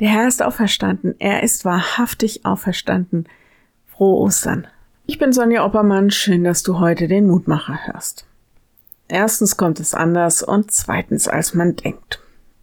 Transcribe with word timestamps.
Der 0.00 0.08
Herr 0.08 0.28
ist 0.28 0.42
auferstanden. 0.42 1.14
Er 1.18 1.42
ist 1.42 1.66
wahrhaftig 1.66 2.46
auferstanden. 2.46 3.28
Frohe 3.86 4.22
Ostern. 4.22 4.66
Ich 5.04 5.18
bin 5.18 5.34
Sonja 5.34 5.62
Oppermann. 5.62 6.10
Schön, 6.10 6.42
dass 6.42 6.62
du 6.62 6.78
heute 6.78 7.06
den 7.06 7.26
Mutmacher 7.26 7.78
hörst. 7.84 8.26
Erstens 9.08 9.58
kommt 9.58 9.78
es 9.78 9.92
anders 9.92 10.42
und 10.42 10.70
zweitens, 10.70 11.28
als 11.28 11.52
man 11.52 11.76
denkt. 11.76 12.22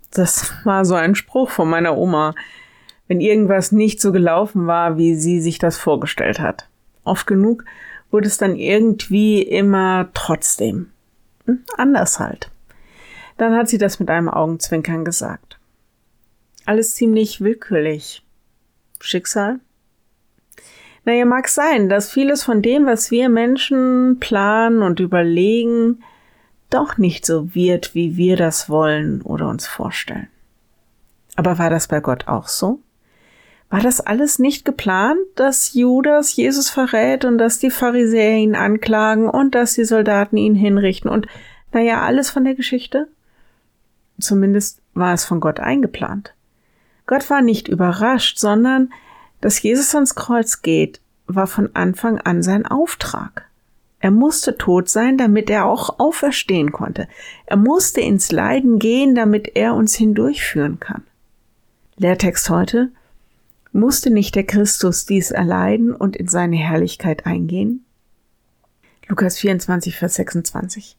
Das 0.10 0.52
war 0.64 0.84
so 0.84 0.96
ein 0.96 1.14
Spruch 1.14 1.52
von 1.52 1.70
meiner 1.70 1.96
Oma, 1.96 2.34
wenn 3.08 3.22
irgendwas 3.22 3.72
nicht 3.72 4.02
so 4.02 4.12
gelaufen 4.12 4.66
war, 4.66 4.98
wie 4.98 5.14
sie 5.14 5.40
sich 5.40 5.60
das 5.60 5.78
vorgestellt 5.78 6.40
hat. 6.40 6.68
Oft 7.04 7.28
genug 7.28 7.66
wurde 8.10 8.28
es 8.28 8.40
dann 8.40 8.56
irgendwie 8.56 9.44
immer 9.44 10.10
trotzdem. 10.16 10.90
Hm, 11.46 11.60
anders 11.78 12.20
halt. 12.20 12.50
Dann 13.38 13.54
hat 13.54 13.70
sie 13.70 13.78
das 13.78 14.00
mit 14.00 14.10
einem 14.10 14.28
Augenzwinkern 14.28 15.06
gesagt 15.06 15.57
alles 16.68 16.96
ziemlich 16.96 17.42
willkürlich. 17.42 18.24
Schicksal? 19.00 19.60
Naja, 21.06 21.26
mag 21.26 21.48
sein, 21.48 21.88
dass 21.88 22.12
vieles 22.12 22.44
von 22.44 22.62
dem, 22.62 22.86
was 22.86 23.12
wir 23.12 23.30
Menschen 23.30 24.18
planen 24.20 24.82
und 24.82 25.00
überlegen, 25.00 26.04
doch 26.70 26.98
nicht 26.98 27.26
so 27.26 27.56
wird, 27.56 27.96
wie 27.96 28.18
wir 28.18 28.36
das 28.36 28.70
wollen 28.70 29.22
oder 29.22 29.48
uns 29.48 29.68
vorstellen. 29.68 30.28
Aber 31.38 31.60
war 31.60 31.70
das 31.70 31.88
bei 31.88 32.02
Gott 32.02 32.28
auch 32.28 32.48
so? 32.48 32.80
War 33.70 33.82
das 33.82 34.02
alles 34.02 34.40
nicht 34.40 34.66
geplant, 34.66 35.20
dass 35.36 35.74
Judas 35.74 36.36
Jesus 36.36 36.70
verrät 36.70 37.26
und 37.26 37.38
dass 37.38 37.60
die 37.60 37.70
Pharisäer 37.72 38.38
ihn 38.38 38.56
anklagen 38.56 39.30
und 39.30 39.56
dass 39.56 39.74
die 39.74 39.86
Soldaten 39.86 40.38
ihn 40.38 40.56
hinrichten 40.56 41.10
und 41.10 41.28
naja, 41.74 42.02
alles 42.02 42.30
von 42.30 42.46
der 42.46 42.56
Geschichte? 42.56 43.08
Zumindest 44.20 44.82
war 44.94 45.14
es 45.14 45.26
von 45.26 45.40
Gott 45.40 45.60
eingeplant. 45.60 46.34
Gott 47.08 47.30
war 47.30 47.42
nicht 47.42 47.68
überrascht, 47.68 48.38
sondern 48.38 48.94
dass 49.42 49.62
Jesus 49.62 49.96
ans 49.96 50.16
Kreuz 50.16 50.62
geht, 50.62 51.00
war 51.26 51.48
von 51.48 51.76
Anfang 51.76 52.20
an 52.20 52.44
sein 52.44 52.66
Auftrag. 52.66 53.46
Er 54.00 54.12
musste 54.12 54.58
tot 54.58 54.90
sein, 54.90 55.18
damit 55.18 55.50
er 55.50 55.66
auch 55.66 56.00
auferstehen 56.00 56.72
konnte. 56.72 57.08
Er 57.46 57.58
musste 57.58 58.02
ins 58.02 58.32
Leiden 58.32 58.78
gehen, 58.78 59.16
damit 59.16 59.56
er 59.56 59.74
uns 59.74 59.96
hindurchführen 59.96 60.80
kann. 60.80 61.04
Lehrtext 61.98 62.50
heute. 62.50 62.92
Musste 63.72 64.10
nicht 64.12 64.36
der 64.36 64.46
Christus 64.46 65.06
dies 65.06 65.32
erleiden 65.32 65.96
und 65.96 66.16
in 66.16 66.28
seine 66.28 66.58
Herrlichkeit 66.58 67.26
eingehen? 67.26 67.86
Lukas 69.08 69.38
24, 69.40 69.96
Vers 69.96 70.16
26. 70.16 70.98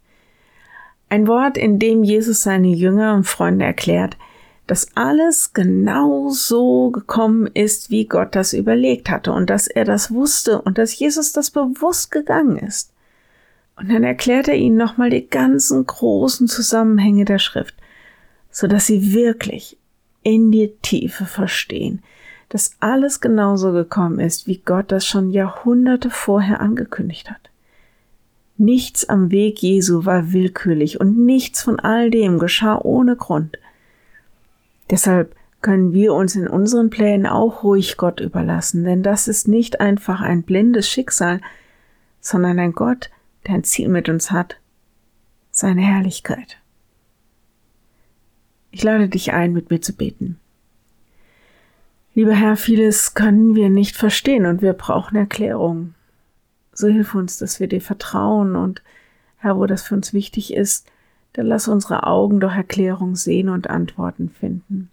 Ein 1.08 1.26
Wort, 1.26 1.56
in 1.56 1.78
dem 1.78 2.02
Jesus 2.02 2.42
seine 2.42 2.68
Jünger 2.68 3.14
und 3.14 3.24
Freunde 3.24 3.64
erklärt, 3.64 4.16
dass 4.68 4.94
alles 4.94 5.54
genau 5.54 6.28
so 6.28 6.90
gekommen 6.90 7.46
ist, 7.46 7.90
wie 7.90 8.04
Gott 8.04 8.36
das 8.36 8.52
überlegt 8.52 9.10
hatte 9.10 9.32
und 9.32 9.48
dass 9.48 9.66
er 9.66 9.86
das 9.86 10.12
wusste 10.12 10.60
und 10.60 10.76
dass 10.76 10.96
Jesus 10.96 11.32
das 11.32 11.50
bewusst 11.50 12.10
gegangen 12.10 12.58
ist. 12.58 12.92
Und 13.76 13.90
dann 13.90 14.04
erklärt 14.04 14.46
er 14.46 14.56
ihnen 14.56 14.76
nochmal 14.76 15.08
die 15.08 15.26
ganzen 15.26 15.86
großen 15.86 16.48
Zusammenhänge 16.48 17.24
der 17.24 17.38
Schrift, 17.38 17.74
so 18.50 18.66
dass 18.66 18.86
sie 18.86 19.14
wirklich 19.14 19.78
in 20.22 20.52
die 20.52 20.74
Tiefe 20.82 21.24
verstehen, 21.24 22.02
dass 22.50 22.72
alles 22.78 23.22
genauso 23.22 23.72
gekommen 23.72 24.20
ist, 24.20 24.46
wie 24.46 24.58
Gott 24.58 24.92
das 24.92 25.06
schon 25.06 25.30
Jahrhunderte 25.30 26.10
vorher 26.10 26.60
angekündigt 26.60 27.30
hat. 27.30 27.50
Nichts 28.58 29.08
am 29.08 29.30
Weg 29.30 29.62
Jesu 29.62 30.04
war 30.04 30.32
willkürlich 30.34 31.00
und 31.00 31.16
nichts 31.16 31.62
von 31.62 31.80
all 31.80 32.10
dem 32.10 32.38
geschah 32.38 32.78
ohne 32.78 33.16
Grund. 33.16 33.56
Deshalb 34.90 35.34
können 35.60 35.92
wir 35.92 36.14
uns 36.14 36.36
in 36.36 36.46
unseren 36.46 36.90
Plänen 36.90 37.26
auch 37.26 37.62
ruhig 37.64 37.96
Gott 37.96 38.20
überlassen, 38.20 38.84
denn 38.84 39.02
das 39.02 39.28
ist 39.28 39.48
nicht 39.48 39.80
einfach 39.80 40.20
ein 40.20 40.42
blindes 40.42 40.88
Schicksal, 40.88 41.40
sondern 42.20 42.58
ein 42.58 42.72
Gott, 42.72 43.10
der 43.46 43.54
ein 43.54 43.64
Ziel 43.64 43.88
mit 43.88 44.08
uns 44.08 44.30
hat, 44.30 44.56
seine 45.50 45.82
Herrlichkeit. 45.82 46.58
Ich 48.70 48.82
lade 48.84 49.08
dich 49.08 49.32
ein, 49.32 49.52
mit 49.52 49.70
mir 49.70 49.80
zu 49.80 49.94
beten. 49.94 50.38
Lieber 52.14 52.34
Herr, 52.34 52.56
vieles 52.56 53.14
können 53.14 53.54
wir 53.54 53.70
nicht 53.70 53.96
verstehen 53.96 54.46
und 54.46 54.62
wir 54.62 54.72
brauchen 54.72 55.16
Erklärung. 55.16 55.94
So 56.72 56.88
hilf 56.88 57.14
uns, 57.14 57.38
dass 57.38 57.60
wir 57.60 57.66
dir 57.66 57.80
vertrauen 57.80 58.56
und 58.56 58.82
Herr, 59.38 59.56
wo 59.56 59.66
das 59.66 59.82
für 59.82 59.94
uns 59.94 60.12
wichtig 60.12 60.52
ist, 60.52 60.86
dann 61.32 61.46
lass 61.46 61.68
unsere 61.68 62.06
Augen 62.06 62.40
doch 62.40 62.52
Erklärung 62.52 63.16
sehen 63.16 63.48
und 63.48 63.70
Antworten 63.70 64.28
finden. 64.30 64.90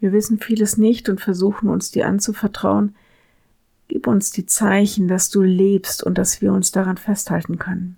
Wir 0.00 0.12
wissen 0.12 0.38
vieles 0.38 0.76
nicht 0.76 1.08
und 1.08 1.20
versuchen 1.20 1.68
uns 1.68 1.90
dir 1.90 2.06
anzuvertrauen. 2.06 2.94
Gib 3.88 4.06
uns 4.06 4.30
die 4.30 4.46
Zeichen, 4.46 5.08
dass 5.08 5.30
du 5.30 5.42
lebst 5.42 6.02
und 6.02 6.18
dass 6.18 6.40
wir 6.40 6.52
uns 6.52 6.70
daran 6.70 6.96
festhalten 6.96 7.58
können. 7.58 7.96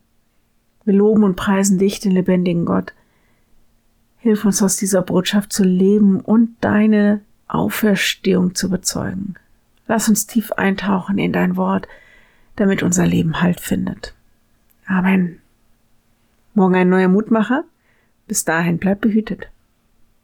Wir 0.85 0.95
loben 0.95 1.25
und 1.25 1.37
preisen 1.37 1.79
dich, 1.79 2.01
den 2.01 2.13
lebendigen 2.13 2.65
Gott. 2.65 2.95
Hilf 4.19 4.45
uns 4.45 4.63
aus 4.63 4.77
dieser 4.77 5.03
Botschaft 5.03 5.53
zu 5.53 5.65
leben 5.65 6.21
und 6.21 6.57
deine 6.61 7.21
Auferstehung 7.49 8.55
zu 8.55 8.71
bezeugen. 8.71 9.35
Lass 9.87 10.09
uns 10.09 10.27
tief 10.27 10.53
eintauchen 10.53 11.19
in 11.19 11.33
dein 11.33 11.57
Wort, 11.57 11.89
damit 12.57 12.83
unser 12.83 13.07
Leben 13.07 13.41
Halt 13.43 13.61
findet. 13.61 14.15
Amen. 14.87 15.40
Morgen 16.55 16.75
ein 16.75 16.89
neuer 16.89 17.09
Mutmacher. 17.09 17.65
Bis 18.27 18.45
dahin 18.45 18.79
bleibt 18.79 19.01
behütet. 19.01 19.51